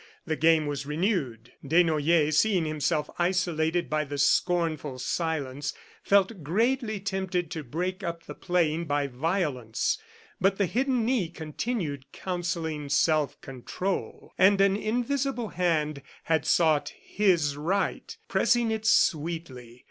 [0.25, 1.51] The game was renewed.
[1.63, 8.33] Desnoyers, seeing himself isolated by the scornful silence, felt greatly tempted to break up the
[8.33, 9.99] playing by violence;
[10.39, 17.55] but the hidden knee continued counselling self control, and an invisible hand had sought his
[17.55, 19.79] right, pressing it sweetly.